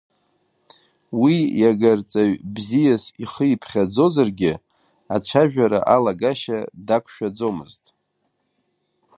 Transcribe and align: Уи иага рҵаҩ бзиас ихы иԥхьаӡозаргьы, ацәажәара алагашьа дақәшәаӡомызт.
Уи 1.21 1.35
иага 1.61 1.91
рҵаҩ 1.99 2.31
бзиас 2.53 3.03
ихы 3.23 3.45
иԥхьаӡозаргьы, 3.53 4.53
ацәажәара 5.15 5.79
алагашьа 5.95 6.59
дақәшәаӡомызт. 6.87 7.83